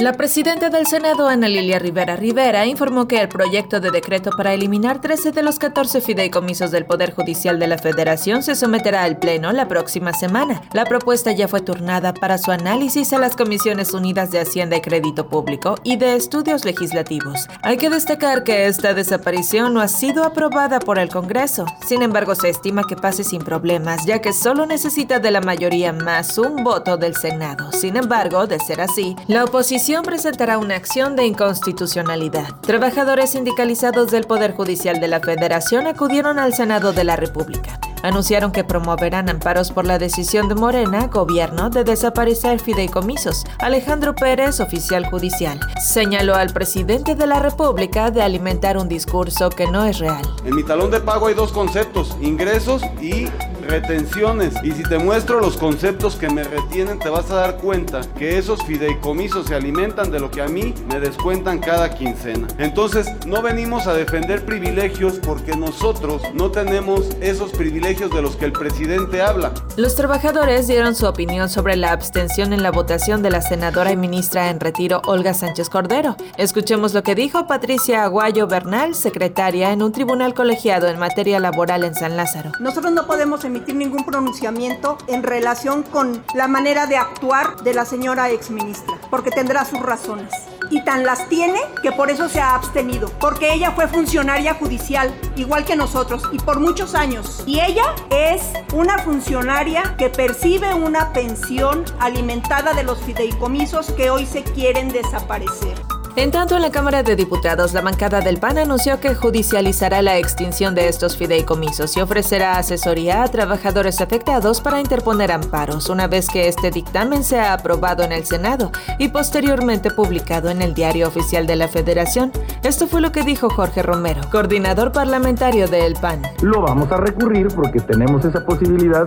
[0.00, 4.54] La presidenta del Senado, Ana Lilia Rivera Rivera, informó que el proyecto de decreto para
[4.54, 9.18] eliminar 13 de los 14 fideicomisos del Poder Judicial de la Federación se someterá al
[9.18, 10.62] Pleno la próxima semana.
[10.72, 14.80] La propuesta ya fue turnada para su análisis a las Comisiones Unidas de Hacienda y
[14.80, 17.46] Crédito Público y de Estudios Legislativos.
[17.62, 21.66] Hay que destacar que esta desaparición no ha sido aprobada por el Congreso.
[21.86, 25.92] Sin embargo, se estima que pase sin problemas, ya que solo necesita de la mayoría
[25.92, 27.70] más un voto del Senado.
[27.72, 32.54] Sin embargo, de ser así, la oposición presentará una acción de inconstitucionalidad.
[32.60, 38.52] Trabajadores sindicalizados del Poder Judicial de la Federación acudieron al Senado de la República anunciaron
[38.52, 43.44] que promoverán amparos por la decisión de Morena, gobierno, de desaparecer fideicomisos.
[43.58, 49.68] Alejandro Pérez, oficial judicial, señaló al presidente de la República de alimentar un discurso que
[49.68, 50.22] no es real.
[50.44, 53.26] En mi talón de pago hay dos conceptos, ingresos y
[53.62, 54.54] retenciones.
[54.62, 58.38] Y si te muestro los conceptos que me retienen, te vas a dar cuenta que
[58.38, 62.46] esos fideicomisos se alimentan de lo que a mí me descuentan cada quincena.
[62.58, 68.46] Entonces, no venimos a defender privilegios porque nosotros no tenemos esos privilegios de los que
[68.46, 69.52] el presidente habla.
[69.76, 73.96] Los trabajadores dieron su opinión sobre la abstención en la votación de la senadora y
[73.96, 76.16] ministra en retiro Olga Sánchez Cordero.
[76.36, 81.84] Escuchemos lo que dijo Patricia Aguayo Bernal, secretaria en un tribunal colegiado en materia laboral
[81.84, 82.52] en San Lázaro.
[82.60, 87.84] Nosotros no podemos emitir ningún pronunciamiento en relación con la manera de actuar de la
[87.84, 90.32] señora exministra, porque tendrá sus razones.
[90.70, 95.14] Y tan las tiene que por eso se ha abstenido, porque ella fue funcionaria judicial,
[95.36, 97.42] igual que nosotros, y por muchos años.
[97.46, 104.24] Y ella es una funcionaria que percibe una pensión alimentada de los fideicomisos que hoy
[104.24, 105.76] se quieren desaparecer.
[106.14, 110.18] En tanto, en la Cámara de Diputados, la bancada del PAN anunció que judicializará la
[110.18, 116.28] extinción de estos fideicomisos y ofrecerá asesoría a trabajadores afectados para interponer amparos una vez
[116.28, 121.46] que este dictamen sea aprobado en el Senado y posteriormente publicado en el Diario Oficial
[121.46, 122.30] de la Federación.
[122.62, 126.20] Esto fue lo que dijo Jorge Romero, coordinador parlamentario del PAN.
[126.42, 129.06] Lo vamos a recurrir porque tenemos esa posibilidad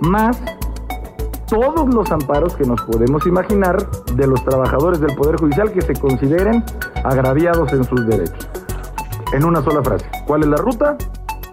[0.00, 0.36] más
[1.50, 3.76] todos los amparos que nos podemos imaginar
[4.14, 6.64] de los trabajadores del Poder Judicial que se consideren
[7.02, 8.48] agraviados en sus derechos.
[9.32, 10.96] En una sola frase, ¿cuál es la ruta?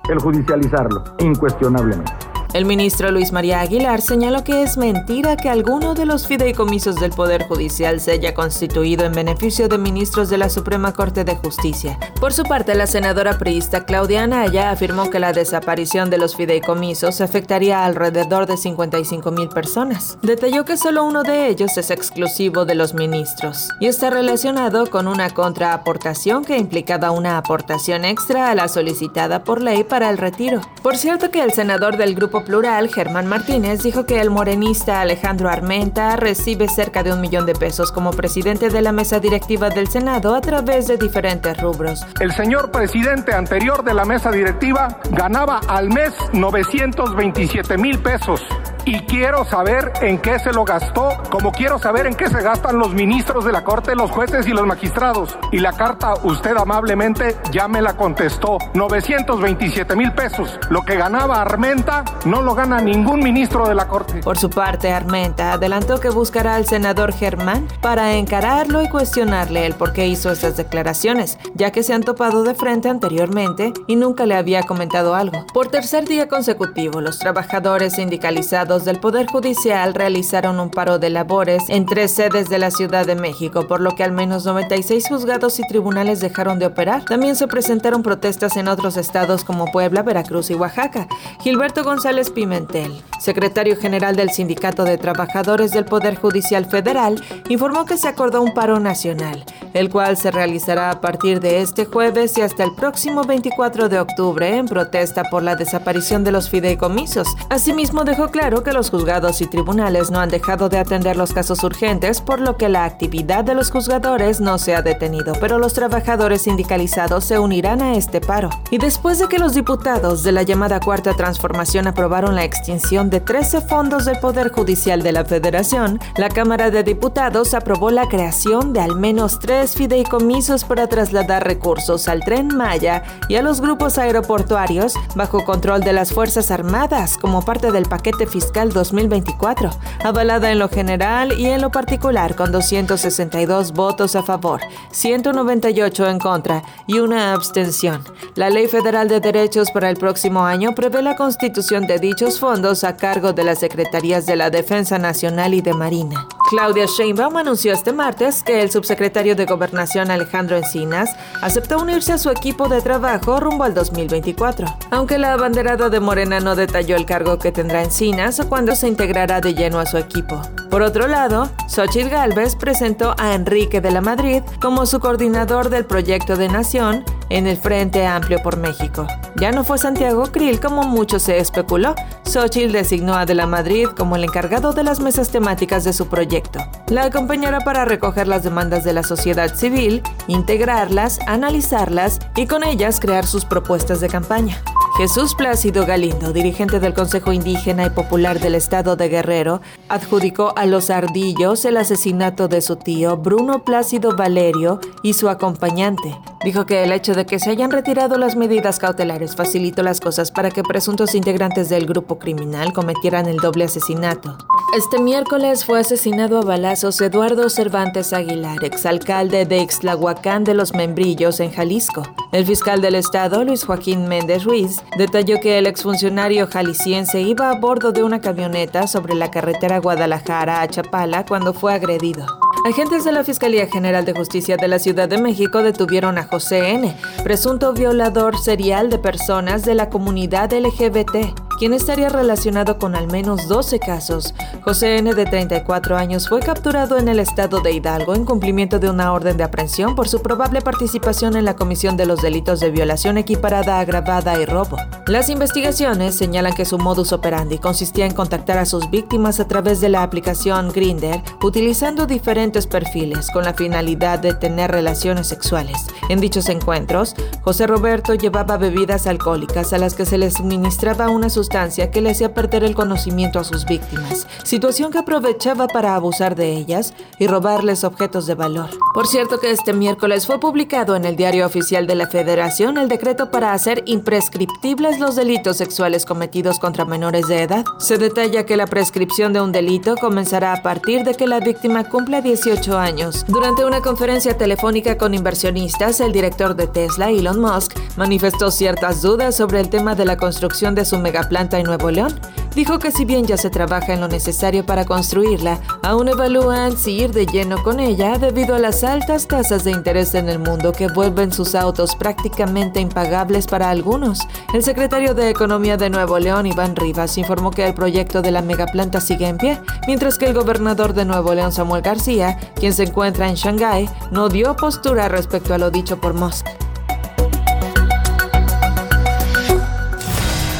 [0.07, 2.26] El judicializarlo, incuestionablemente.
[2.57, 7.11] El ministro Luis María Aguilar señaló que es mentira que alguno de los fideicomisos del
[7.11, 11.99] Poder Judicial se haya constituido en beneficio de ministros de la Suprema Corte de Justicia.
[12.19, 17.21] Por su parte, la senadora priista Claudia Anaya afirmó que la desaparición de los fideicomisos
[17.21, 20.17] afectaría a alrededor de 55 mil personas.
[20.23, 25.07] Detalló que solo uno de ellos es exclusivo de los ministros y está relacionado con
[25.07, 30.61] una contraaportación que implicaba una aportación extra a la solicitada por ley para el retiro.
[30.81, 35.49] Por cierto que el senador del grupo Plural, Germán Martínez, dijo que el morenista Alejandro
[35.49, 39.89] Armenta recibe cerca de un millón de pesos como presidente de la mesa directiva del
[39.89, 42.05] Senado a través de diferentes rubros.
[42.21, 48.41] El señor presidente anterior de la mesa directiva ganaba al mes 927 mil pesos
[48.87, 52.79] y quiero saber en qué se lo gastó, como quiero saber en qué se gastan
[52.79, 55.37] los ministros de la Corte, los jueces y los magistrados.
[55.51, 58.57] Y la carta, usted amablemente ya me la contestó.
[58.75, 60.57] 927 mil pesos.
[60.69, 64.21] Lo que ganaba Armenta no lo gana ningún ministro de la Corte.
[64.21, 69.73] Por su parte, Armenta adelantó que buscará al senador Germán para encararlo y cuestionarle el
[69.73, 74.25] por qué hizo esas declaraciones, ya que se han topado de frente anteriormente y nunca
[74.25, 75.45] le había comentado algo.
[75.53, 81.63] Por tercer día consecutivo, los trabajadores sindicalizados del Poder Judicial realizaron un paro de labores
[81.69, 85.59] en tres sedes de la Ciudad de México, por lo que al menos 96 juzgados
[85.59, 87.05] y tribunales dejaron de operar.
[87.05, 91.07] También se presentaron protestas en otros estados como Puebla, Veracruz y Oaxaca.
[91.41, 97.97] Gilberto González Pimentel, secretario general del Sindicato de Trabajadores del Poder Judicial Federal, informó que
[97.97, 102.41] se acordó un paro nacional, el cual se realizará a partir de este jueves y
[102.41, 107.27] hasta el próximo 24 de octubre en protesta por la desaparición de los fideicomisos.
[107.49, 111.31] Asimismo, dejó claro que que los juzgados y tribunales no han dejado de atender los
[111.31, 115.57] casos urgentes, por lo que la actividad de los juzgadores no se ha detenido, pero
[115.57, 118.49] los trabajadores sindicalizados se unirán a este paro.
[118.69, 123.21] Y después de que los diputados de la llamada Cuarta Transformación aprobaron la extinción de
[123.21, 128.73] 13 fondos del Poder Judicial de la Federación, la Cámara de Diputados aprobó la creación
[128.73, 133.97] de al menos tres fideicomisos para trasladar recursos al tren Maya y a los grupos
[133.97, 139.69] aeroportuarios bajo control de las Fuerzas Armadas como parte del paquete fiscal 2024,
[140.03, 144.61] avalada en lo general y en lo particular con 262 votos a favor,
[144.91, 148.03] 198 en contra y una abstención.
[148.35, 152.83] La Ley Federal de Derechos para el próximo año prevé la constitución de dichos fondos
[152.83, 156.27] a cargo de las Secretarías de la Defensa Nacional y de Marina.
[156.47, 162.17] Claudia Sheinbaum anunció este martes que el subsecretario de Gobernación Alejandro Encinas aceptó unirse a
[162.17, 164.65] su equipo de trabajo rumbo al 2024.
[164.89, 168.87] Aunque la abanderada de Morena no detalló el cargo que tendrá Encinas o cuándo se
[168.87, 170.41] integrará de lleno a su equipo.
[170.69, 175.85] Por otro lado, Xochitl Gálvez presentó a Enrique de la Madrid como su coordinador del
[175.85, 179.07] proyecto de nación en el Frente Amplio por México.
[179.35, 181.95] Ya no fue Santiago Krill como mucho se especuló.
[182.23, 186.07] Xochitl designó a De la Madrid como el encargado de las mesas temáticas de su
[186.07, 186.59] proyecto.
[186.89, 192.99] La acompañará para recoger las demandas de la sociedad civil, integrarlas, analizarlas y con ellas
[192.99, 194.61] crear sus propuestas de campaña.
[194.97, 200.65] Jesús Plácido Galindo, dirigente del Consejo Indígena y Popular del Estado de Guerrero, adjudicó a
[200.65, 206.17] los ardillos el asesinato de su tío Bruno Plácido Valerio y su acompañante.
[206.43, 210.31] Dijo que el hecho de que se hayan retirado las medidas cautelares facilitó las cosas
[210.31, 214.35] para que presuntos integrantes del grupo criminal cometieran el doble asesinato.
[214.77, 221.39] Este miércoles fue asesinado a balazos Eduardo Cervantes Aguilar, exalcalde de Ixtlahuacán de los Membrillos,
[221.39, 222.03] en Jalisco.
[222.31, 227.59] El fiscal del estado, Luis Joaquín Méndez Ruiz, detalló que el exfuncionario jalisciense iba a
[227.59, 232.27] bordo de una camioneta sobre la carretera Guadalajara a Chapala cuando fue agredido.
[232.63, 236.73] Agentes de la Fiscalía General de Justicia de la Ciudad de México detuvieron a José
[236.73, 243.07] N., presunto violador serial de personas de la comunidad LGBT quien estaría relacionado con al
[243.07, 244.33] menos 12 casos.
[244.61, 248.89] José N., de 34 años, fue capturado en el estado de Hidalgo en cumplimiento de
[248.89, 252.69] una orden de aprehensión por su probable participación en la comisión de los delitos de
[252.69, 254.77] violación equiparada, agravada y robo.
[255.07, 259.81] Las investigaciones señalan que su modus operandi consistía en contactar a sus víctimas a través
[259.81, 265.87] de la aplicación Grinder, utilizando diferentes perfiles con la finalidad de tener relaciones sexuales.
[266.09, 271.29] En dichos encuentros, José Roberto llevaba bebidas alcohólicas a las que se les suministraba una
[271.29, 276.35] sustancia que le hacía perder el conocimiento a sus víctimas, situación que aprovechaba para abusar
[276.35, 278.69] de ellas y robarles objetos de valor.
[278.93, 282.89] Por cierto que este miércoles fue publicado en el Diario Oficial de la Federación el
[282.89, 287.63] decreto para hacer imprescriptibles los delitos sexuales cometidos contra menores de edad.
[287.79, 291.85] Se detalla que la prescripción de un delito comenzará a partir de que la víctima
[291.85, 293.25] cumpla 18 años.
[293.27, 299.35] Durante una conferencia telefónica con inversionistas, el director de Tesla, Elon Musk, manifestó ciertas dudas
[299.35, 302.19] sobre el tema de la construcción de su megaplan planta en Nuevo León,
[302.55, 306.93] dijo que si bien ya se trabaja en lo necesario para construirla, aún evalúan si
[306.93, 310.71] ir de lleno con ella debido a las altas tasas de interés en el mundo
[310.71, 314.27] que vuelven sus autos prácticamente impagables para algunos.
[314.51, 318.41] El secretario de Economía de Nuevo León, Iván Rivas, informó que el proyecto de la
[318.41, 322.85] megaplanta sigue en pie, mientras que el gobernador de Nuevo León, Samuel García, quien se
[322.85, 326.47] encuentra en Shanghái, no dio postura respecto a lo dicho por Musk.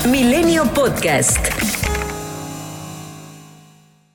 [0.08, 1.57] Milenio Podcast.